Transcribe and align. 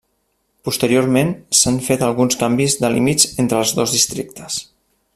Posteriorment 0.69 1.33
s'han 1.59 1.77
fet 1.89 2.05
alguns 2.09 2.39
canvis 2.45 2.79
de 2.85 2.93
límits 2.97 3.29
entre 3.45 3.63
els 3.67 3.75
dos 3.81 3.95
districtes. 3.99 4.61